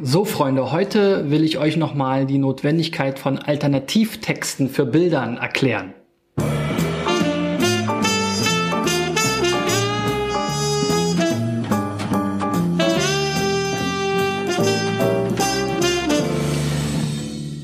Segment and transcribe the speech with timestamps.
[0.00, 5.92] So, Freunde, heute will ich euch nochmal die Notwendigkeit von Alternativtexten für Bildern erklären.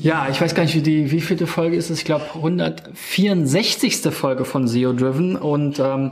[0.03, 1.99] Ja, ich weiß gar nicht, wie die, wie vielte Folge ist es.
[1.99, 3.97] Ich glaube, 164.
[4.11, 6.11] Folge von SEO Driven und ähm,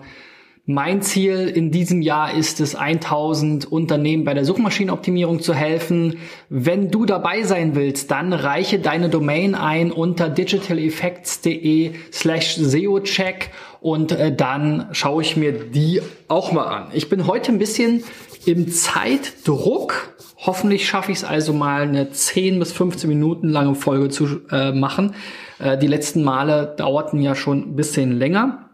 [0.70, 6.20] mein Ziel in diesem Jahr ist es, 1000 Unternehmen bei der Suchmaschinenoptimierung zu helfen.
[6.48, 13.50] Wenn du dabei sein willst, dann reiche deine Domain ein unter digitaleffects.de slash SEOcheck
[13.82, 16.90] und äh, dann schaue ich mir die auch mal an.
[16.94, 18.04] Ich bin heute ein bisschen
[18.46, 20.14] im Zeitdruck.
[20.38, 24.72] Hoffentlich schaffe ich es also mal eine 10 bis 15 Minuten lange Folge zu äh,
[24.72, 25.16] machen.
[25.58, 28.69] Äh, die letzten Male dauerten ja schon ein bisschen länger.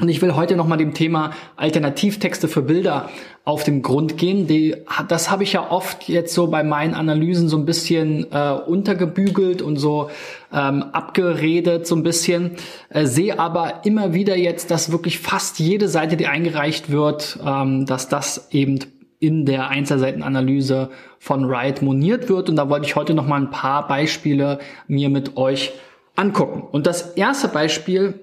[0.00, 3.10] Und ich will heute nochmal dem Thema Alternativtexte für Bilder
[3.44, 4.46] auf den Grund gehen.
[4.46, 4.74] Die,
[5.08, 9.60] das habe ich ja oft jetzt so bei meinen Analysen so ein bisschen äh, untergebügelt
[9.60, 10.08] und so
[10.50, 12.52] ähm, abgeredet so ein bisschen.
[12.88, 17.84] Äh, sehe aber immer wieder jetzt, dass wirklich fast jede Seite, die eingereicht wird, ähm,
[17.84, 18.78] dass das eben
[19.18, 22.48] in der Einzelseitenanalyse von Wright moniert wird.
[22.48, 25.72] Und da wollte ich heute nochmal ein paar Beispiele mir mit euch
[26.16, 26.62] angucken.
[26.62, 28.20] Und das erste Beispiel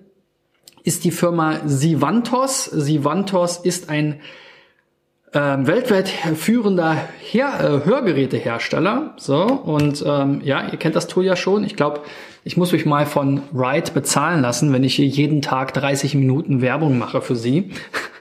[0.83, 2.65] ist die Firma Sivantos.
[2.65, 4.19] Sivantos ist ein
[5.31, 9.13] äh, weltweit führender Her äh, Hörgerätehersteller.
[9.17, 11.63] So, und ähm, ja, ihr kennt das Tool ja schon.
[11.63, 12.01] Ich glaube,
[12.43, 16.61] ich muss mich mal von Ride bezahlen lassen, wenn ich hier jeden Tag 30 Minuten
[16.61, 17.71] Werbung mache für sie.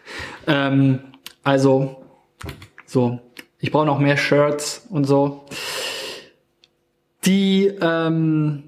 [0.46, 1.00] ähm,
[1.44, 2.02] also,
[2.84, 3.20] so,
[3.58, 5.44] ich brauche noch mehr Shirts und so.
[7.24, 8.67] Die ähm,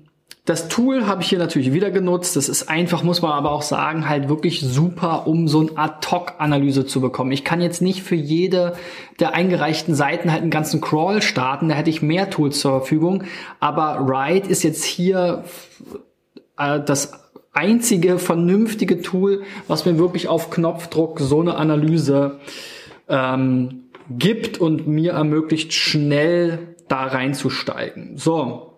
[0.50, 2.34] das Tool habe ich hier natürlich wieder genutzt.
[2.34, 6.86] Das ist einfach, muss man aber auch sagen, halt wirklich super, um so ein Ad-Hoc-Analyse
[6.86, 7.30] zu bekommen.
[7.30, 8.74] Ich kann jetzt nicht für jede
[9.20, 11.68] der eingereichten Seiten halt einen ganzen Crawl starten.
[11.68, 13.22] Da hätte ich mehr Tools zur Verfügung.
[13.60, 15.44] Aber Write ist jetzt hier
[16.58, 17.12] äh, das
[17.52, 22.40] einzige vernünftige Tool, was mir wirklich auf Knopfdruck so eine Analyse
[23.08, 28.16] ähm, gibt und mir ermöglicht, schnell da reinzusteigen.
[28.16, 28.69] So,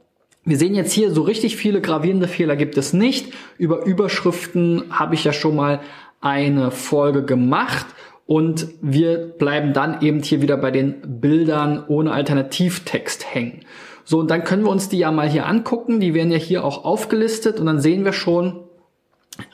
[0.45, 3.33] wir sehen jetzt hier, so richtig viele gravierende Fehler gibt es nicht.
[3.59, 5.81] Über Überschriften habe ich ja schon mal
[6.21, 7.87] eine Folge gemacht
[8.27, 13.61] und wir bleiben dann eben hier wieder bei den Bildern ohne Alternativtext hängen.
[14.05, 16.01] So, und dann können wir uns die ja mal hier angucken.
[16.01, 18.61] Die werden ja hier auch aufgelistet und dann sehen wir schon,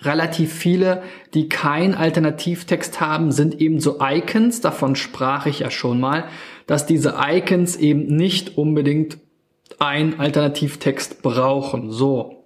[0.03, 1.03] relativ viele,
[1.35, 4.61] die kein Alternativtext haben, sind eben so Icons.
[4.61, 6.25] Davon sprach ich ja schon mal,
[6.67, 9.19] dass diese Icons eben nicht unbedingt
[9.79, 11.91] ein Alternativtext brauchen.
[11.91, 12.45] So.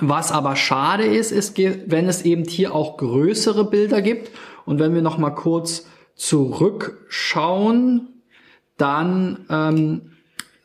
[0.00, 4.30] Was aber schade ist, ist, wenn es eben hier auch größere Bilder gibt.
[4.64, 8.08] Und wenn wir noch mal kurz zurückschauen,
[8.78, 10.12] dann ähm,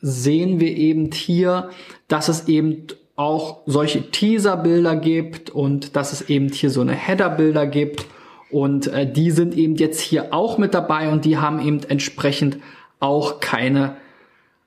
[0.01, 1.69] sehen wir eben hier,
[2.07, 7.65] dass es eben auch solche Teaser-Bilder gibt und dass es eben hier so eine Header-Bilder
[7.65, 8.05] gibt.
[8.49, 12.59] Und äh, die sind eben jetzt hier auch mit dabei und die haben eben entsprechend
[12.99, 13.97] auch keine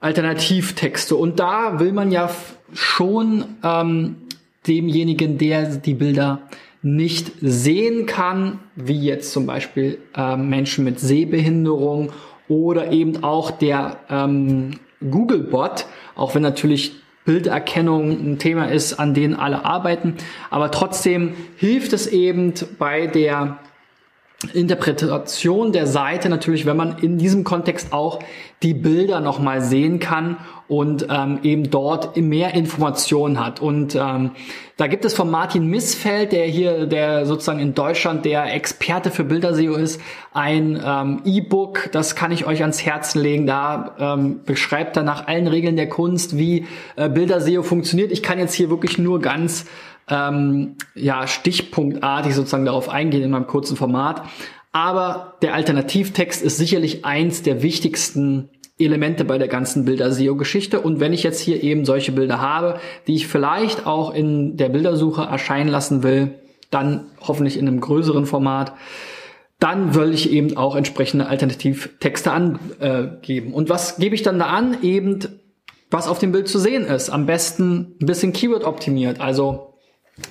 [0.00, 1.14] Alternativtexte.
[1.14, 2.30] Und da will man ja
[2.72, 4.16] schon ähm,
[4.66, 6.42] demjenigen, der die Bilder
[6.82, 12.12] nicht sehen kann, wie jetzt zum Beispiel äh, Menschen mit Sehbehinderung
[12.48, 16.92] oder eben auch der ähm, Googlebot, auch wenn natürlich
[17.26, 20.16] Bilderkennung ein Thema ist, an denen alle arbeiten,
[20.48, 23.58] aber trotzdem hilft es eben bei der
[24.54, 28.20] Interpretation der Seite natürlich, wenn man in diesem Kontext auch
[28.62, 33.60] die Bilder nochmal sehen kann und ähm, eben dort mehr Informationen hat.
[33.60, 34.30] Und ähm,
[34.78, 39.24] da gibt es von Martin Missfeld, der hier, der sozusagen in Deutschland der Experte für
[39.24, 40.00] Bilderseo ist,
[40.32, 43.46] ein ähm, E-Book, das kann ich euch ans Herzen legen.
[43.46, 48.10] Da ähm, beschreibt er nach allen Regeln der Kunst, wie äh, Bilderseo funktioniert.
[48.10, 49.66] Ich kann jetzt hier wirklich nur ganz
[50.10, 54.22] ähm, ja, stichpunktartig sozusagen darauf eingehen in meinem kurzen Format.
[54.72, 60.80] Aber der Alternativtext ist sicherlich eins der wichtigsten Elemente bei der ganzen Bilder-SEO-Geschichte.
[60.80, 64.68] Und wenn ich jetzt hier eben solche Bilder habe, die ich vielleicht auch in der
[64.68, 66.34] Bildersuche erscheinen lassen will,
[66.70, 68.72] dann hoffentlich in einem größeren Format,
[69.58, 73.52] dann will ich eben auch entsprechende Alternativtexte angeben.
[73.52, 74.78] Und was gebe ich dann da an?
[74.82, 75.18] Eben,
[75.90, 77.10] was auf dem Bild zu sehen ist.
[77.10, 79.20] Am besten ein bisschen Keyword optimiert.
[79.20, 79.69] Also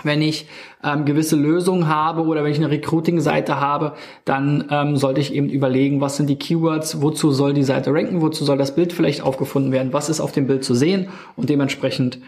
[0.03, 0.47] wenn ich
[0.83, 3.93] ähm, gewisse Lösungen habe oder wenn ich eine Recruiting-Seite habe,
[4.25, 8.21] dann ähm, sollte ich eben überlegen, was sind die Keywords, wozu soll die Seite ranken,
[8.21, 11.49] wozu soll das Bild vielleicht aufgefunden werden, was ist auf dem Bild zu sehen und
[11.49, 12.19] dementsprechend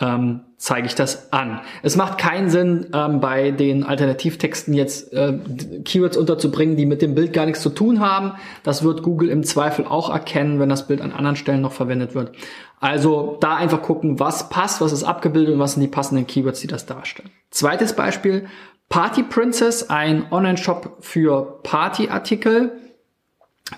[0.00, 1.60] ähm, zeige ich das an.
[1.82, 5.38] Es macht keinen Sinn, ähm, bei den Alternativtexten jetzt äh,
[5.84, 8.32] Keywords unterzubringen, die mit dem Bild gar nichts zu tun haben.
[8.62, 12.14] Das wird Google im Zweifel auch erkennen, wenn das Bild an anderen Stellen noch verwendet
[12.14, 12.32] wird.
[12.80, 16.60] Also da einfach gucken, was passt, was ist abgebildet und was sind die passenden Keywords,
[16.60, 17.30] die das darstellen.
[17.50, 18.46] Zweites Beispiel,
[18.88, 22.72] Party Princess, ein Online-Shop für Partyartikel,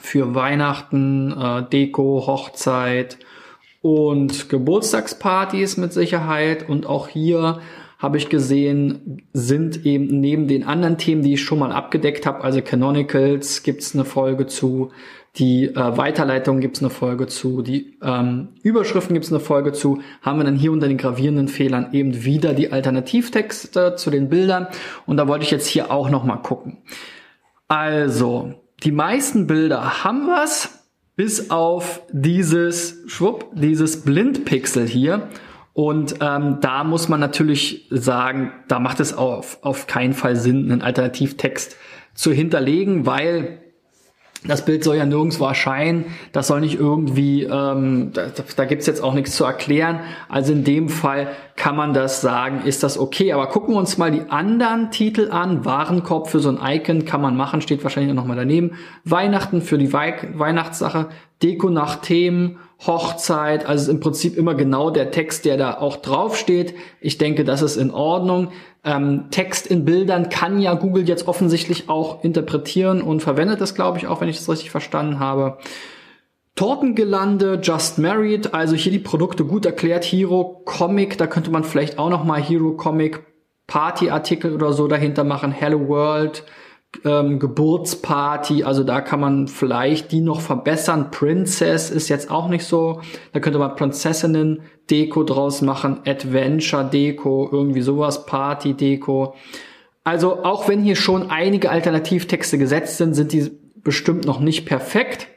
[0.01, 3.19] für Weihnachten, äh, Deko, Hochzeit,
[3.83, 6.69] und Geburtstagspartys mit Sicherheit.
[6.69, 7.61] Und auch hier
[7.99, 12.43] habe ich gesehen, sind eben neben den anderen Themen, die ich schon mal abgedeckt habe,
[12.43, 14.91] also Canonicals gibt's eine Folge zu,
[15.37, 20.39] die äh, Weiterleitung gibt's eine Folge zu, die ähm, Überschriften gibt's eine Folge zu, haben
[20.39, 24.67] wir dann hier unter den gravierenden Fehlern eben wieder die Alternativtexte zu den Bildern.
[25.07, 26.79] Und da wollte ich jetzt hier auch noch mal gucken.
[27.69, 30.82] Also, die meisten Bilder haben was
[31.17, 35.29] bis auf dieses Schwupp, dieses Blindpixel hier.
[35.75, 40.71] Und ähm, da muss man natürlich sagen, da macht es auf, auf keinen Fall Sinn,
[40.71, 41.77] einen Alternativtext
[42.15, 43.62] zu hinterlegen, weil
[44.45, 49.03] das Bild soll ja nirgendwo erscheinen, das soll nicht irgendwie, ähm, da, da gibt's jetzt
[49.03, 50.01] auch nichts zu erklären.
[50.29, 53.33] Also in dem Fall kann man das sagen, ist das okay.
[53.33, 55.65] Aber gucken wir uns mal die anderen Titel an.
[55.65, 58.73] Warenkorb für so ein Icon kann man machen, steht wahrscheinlich noch mal daneben.
[59.05, 61.09] Weihnachten für die Wei Weihnachtssache,
[61.43, 66.75] Deko nach Themen, Hochzeit, also im Prinzip immer genau der Text, der da auch draufsteht.
[67.01, 68.49] Ich denke, das ist in Ordnung.
[68.85, 73.99] Ähm, Text in Bildern kann ja Google jetzt offensichtlich auch interpretieren und verwendet das, glaube
[73.99, 75.59] ich, auch, wenn ich das richtig verstanden habe.
[76.57, 80.05] Tortengelande, Just Married, also hier die Produkte gut erklärt.
[80.05, 83.25] Hero Comic, da könnte man vielleicht auch noch mal Hero Comic
[83.69, 85.53] Party-Artikel oder so dahinter machen.
[85.53, 86.45] Hello World,
[87.05, 91.11] ähm, Geburtsparty, also da kann man vielleicht die noch verbessern.
[91.11, 93.01] Princess ist jetzt auch nicht so.
[93.33, 99.35] Da könnte man Prinzessinnen Deko draus machen, Adventure Deko, irgendwie sowas, Party Deko.
[100.05, 105.29] Also auch wenn hier schon einige Alternativtexte gesetzt sind, sind die bestimmt noch nicht perfekt.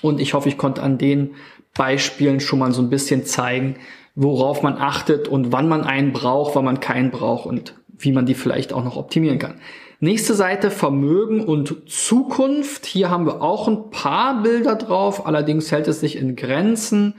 [0.00, 1.34] Und ich hoffe, ich konnte an den
[1.74, 3.76] Beispielen schon mal so ein bisschen zeigen,
[4.14, 8.26] worauf man achtet und wann man einen braucht, wann man keinen braucht und wie man
[8.26, 9.60] die vielleicht auch noch optimieren kann.
[10.04, 12.86] Nächste Seite Vermögen und Zukunft.
[12.86, 17.14] Hier haben wir auch ein paar Bilder drauf, allerdings hält es sich in Grenzen.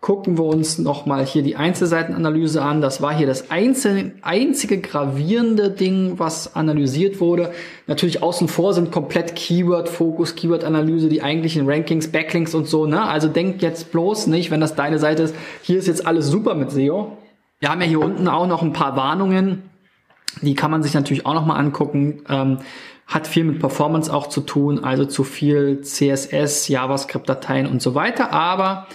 [0.00, 2.80] Gucken wir uns nochmal hier die Einzelseitenanalyse an.
[2.80, 7.52] Das war hier das einzige, einzige gravierende Ding, was analysiert wurde.
[7.86, 12.86] Natürlich außen vor sind komplett Keyword-Fokus, Keyword-Analyse, die eigentlichen Rankings, Backlinks und so.
[12.86, 13.00] Ne?
[13.00, 16.56] Also denkt jetzt bloß nicht, wenn das deine Seite ist, hier ist jetzt alles super
[16.56, 17.16] mit SEO.
[17.60, 19.62] Wir haben ja hier unten auch noch ein paar Warnungen
[20.42, 22.22] die kann man sich natürlich auch nochmal angucken.
[22.28, 22.58] Ähm,
[23.06, 28.32] hat viel mit Performance auch zu tun, also zu viel CSS, JavaScript-Dateien und so weiter.
[28.32, 28.86] Aber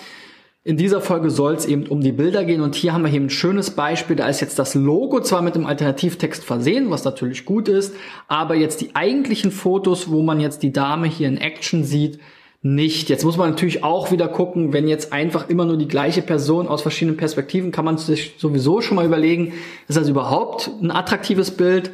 [0.64, 3.22] in dieser Folge soll es eben um die Bilder gehen und hier haben wir hier
[3.22, 4.16] ein schönes Beispiel.
[4.16, 7.96] Da ist jetzt das Logo zwar mit dem Alternativtext versehen, was natürlich gut ist,
[8.28, 12.20] aber jetzt die eigentlichen Fotos, wo man jetzt die Dame hier in Action sieht,
[12.62, 13.10] nicht.
[13.10, 16.68] Jetzt muss man natürlich auch wieder gucken, wenn jetzt einfach immer nur die gleiche Person
[16.68, 19.54] aus verschiedenen Perspektiven, kann man sich sowieso schon mal überlegen,
[19.88, 21.92] ist das überhaupt ein attraktives Bild?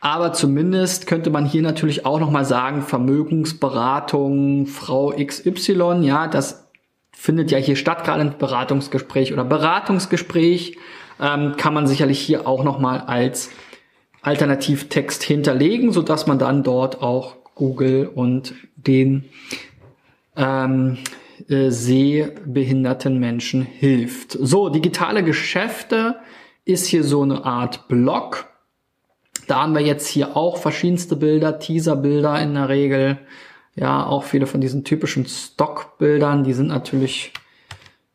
[0.00, 6.68] Aber zumindest könnte man hier natürlich auch noch mal sagen, Vermögensberatung, Frau XY, ja, das
[7.12, 10.78] findet ja hier statt, gerade ein Beratungsgespräch oder Beratungsgespräch,
[11.20, 13.50] ähm, kann man sicherlich hier auch noch mal als
[14.22, 19.24] Alternativtext hinterlegen, so dass man dann dort auch Google und den
[20.38, 20.98] ähm,
[21.48, 24.32] äh, sehbehinderten Menschen hilft.
[24.32, 26.16] So, digitale Geschäfte
[26.64, 28.46] ist hier so eine Art Blog.
[29.46, 33.18] Da haben wir jetzt hier auch verschiedenste Bilder, Teaserbilder in der Regel.
[33.74, 37.32] Ja, auch viele von diesen typischen Stockbildern, die sind natürlich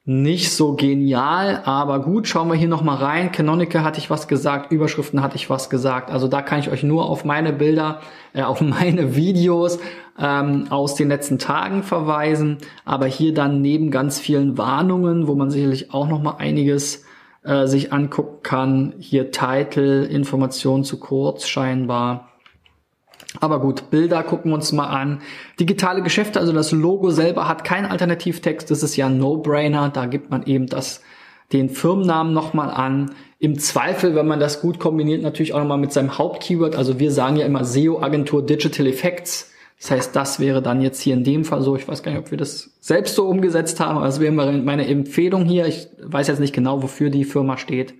[0.05, 3.31] nicht so genial, aber gut, schauen wir hier nochmal rein.
[3.31, 6.11] Canonical hatte ich was gesagt, Überschriften hatte ich was gesagt.
[6.11, 8.01] Also da kann ich euch nur auf meine Bilder,
[8.33, 9.79] äh, auf meine Videos
[10.19, 12.57] ähm, aus den letzten Tagen verweisen.
[12.83, 17.05] Aber hier dann neben ganz vielen Warnungen, wo man sicherlich auch nochmal einiges
[17.43, 18.95] äh, sich angucken kann.
[18.99, 22.32] Hier Titel, Informationen zu kurz scheinbar.
[23.39, 25.21] Aber gut, Bilder gucken wir uns mal an.
[25.59, 28.69] Digitale Geschäfte, also das Logo selber hat keinen Alternativtext.
[28.69, 29.89] Das ist ja ein No-Brainer.
[29.89, 31.01] Da gibt man eben das,
[31.51, 33.11] den Firmennamen nochmal an.
[33.39, 36.75] Im Zweifel, wenn man das gut kombiniert, natürlich auch nochmal mit seinem Hauptkeyword.
[36.75, 39.51] Also wir sagen ja immer SEO-Agentur Digital Effects.
[39.79, 41.75] Das heißt, das wäre dann jetzt hier in dem Fall so.
[41.75, 44.87] Ich weiß gar nicht, ob wir das selbst so umgesetzt haben, aber das wäre meine
[44.87, 45.65] Empfehlung hier.
[45.65, 47.93] Ich weiß jetzt nicht genau, wofür die Firma steht.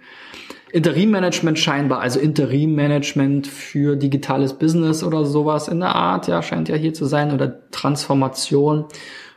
[0.74, 6.76] Interimmanagement scheinbar, also Interimmanagement für digitales Business oder sowas in der Art, ja, scheint ja
[6.76, 8.86] hier zu sein, oder Transformation,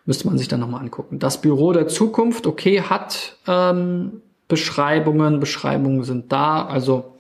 [0.07, 1.19] müsste man sich dann nochmal angucken.
[1.19, 5.39] Das Büro der Zukunft, okay, hat ähm, Beschreibungen.
[5.39, 7.13] Beschreibungen sind da, also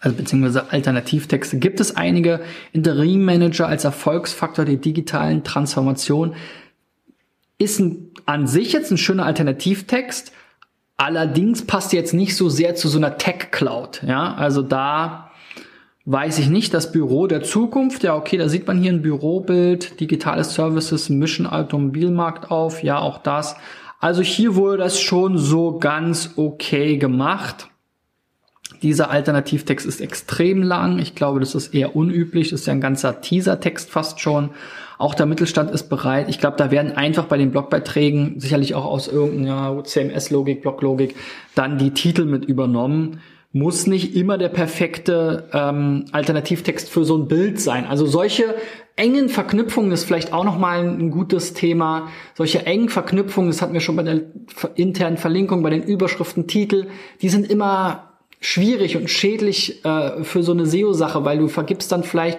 [0.00, 2.40] also beziehungsweise Alternativtexte gibt es einige.
[2.72, 6.34] Interim Manager als Erfolgsfaktor der digitalen Transformation
[7.56, 10.32] ist ein, an sich jetzt ein schöner Alternativtext.
[10.96, 14.02] Allerdings passt jetzt nicht so sehr zu so einer Tech Cloud.
[14.06, 15.30] Ja, also da
[16.06, 18.02] weiß ich nicht, das Büro der Zukunft.
[18.02, 22.82] Ja, okay, da sieht man hier ein Bürobild, digitale Services, Mission Automobilmarkt auf.
[22.82, 23.56] Ja, auch das.
[24.00, 27.68] Also hier wurde das schon so ganz okay gemacht.
[28.82, 30.98] Dieser Alternativtext ist extrem lang.
[30.98, 32.50] Ich glaube, das ist eher unüblich.
[32.50, 34.50] Das ist ja ein ganzer Teasertext fast schon.
[34.98, 36.28] Auch der Mittelstand ist bereit.
[36.28, 41.16] Ich glaube, da werden einfach bei den Blogbeiträgen sicherlich auch aus irgendeiner CMS-Logik, Bloglogik
[41.54, 43.20] dann die Titel mit übernommen.
[43.52, 47.86] Muss nicht immer der perfekte ähm, Alternativtext für so ein Bild sein.
[47.86, 48.54] Also solche
[48.96, 52.08] engen Verknüpfungen ist vielleicht auch nochmal ein gutes Thema.
[52.34, 54.22] Solche engen Verknüpfungen, das hatten wir schon bei der
[54.74, 56.88] internen Verlinkung, bei den Überschriften, Titel,
[57.22, 58.05] die sind immer
[58.40, 62.38] schwierig und schädlich äh, für so eine SEO-Sache, weil du vergibst dann vielleicht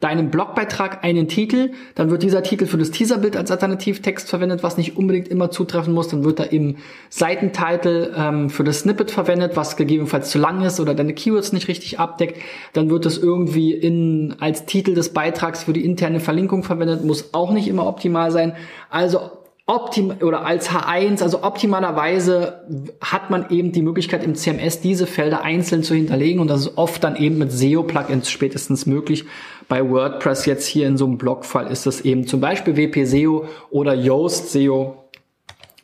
[0.00, 4.76] deinem Blogbeitrag einen Titel, dann wird dieser Titel für das Teaserbild als Alternativtext verwendet, was
[4.76, 6.76] nicht unbedingt immer zutreffen muss, dann wird da im
[7.08, 11.68] Seitentitel ähm, für das Snippet verwendet, was gegebenenfalls zu lang ist oder deine Keywords nicht
[11.68, 12.38] richtig abdeckt,
[12.74, 17.32] dann wird das irgendwie in, als Titel des Beitrags für die interne Verlinkung verwendet, muss
[17.32, 18.54] auch nicht immer optimal sein.
[18.90, 19.30] Also
[19.66, 22.64] optim oder als H1, also optimalerweise
[23.00, 26.78] hat man eben die Möglichkeit im CMS diese Felder einzeln zu hinterlegen und das ist
[26.78, 29.24] oft dann eben mit SEO-Plugins spätestens möglich.
[29.68, 33.46] Bei WordPress jetzt hier in so einem Blogfall ist das eben zum Beispiel WP SEO
[33.70, 35.08] oder Yoast SEO,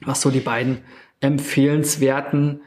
[0.04, 0.78] was so die beiden
[1.20, 2.60] empfehlenswerten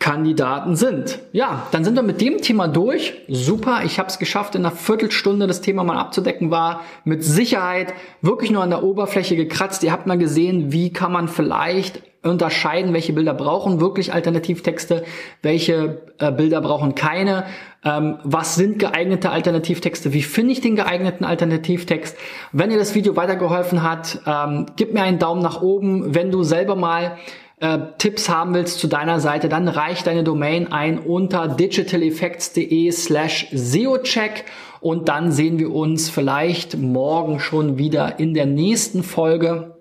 [0.00, 1.18] Kandidaten sind.
[1.32, 3.14] Ja, dann sind wir mit dem Thema durch.
[3.26, 6.52] Super, ich habe es geschafft, in einer Viertelstunde das Thema mal abzudecken.
[6.52, 9.82] War mit Sicherheit wirklich nur an der Oberfläche gekratzt.
[9.82, 15.04] Ihr habt mal gesehen, wie kann man vielleicht unterscheiden, welche Bilder brauchen wirklich Alternativtexte,
[15.42, 17.44] welche äh, Bilder brauchen keine.
[17.84, 20.12] Ähm, was sind geeignete Alternativtexte?
[20.12, 22.16] Wie finde ich den geeigneten Alternativtext?
[22.52, 26.14] Wenn dir das Video weitergeholfen hat, ähm, gib mir einen Daumen nach oben.
[26.14, 27.16] Wenn du selber mal
[27.60, 33.48] äh, Tipps haben willst zu deiner Seite, dann reich deine Domain ein unter digitaleffects.de slash
[33.52, 34.44] SEOcheck
[34.80, 39.76] und dann sehen wir uns vielleicht morgen schon wieder in der nächsten Folge.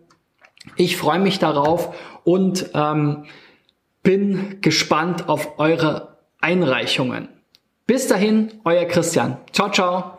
[0.75, 3.25] Ich freue mich darauf und ähm,
[4.03, 7.29] bin gespannt auf eure Einreichungen.
[7.85, 9.37] Bis dahin, euer Christian.
[9.53, 10.16] Ciao, ciao.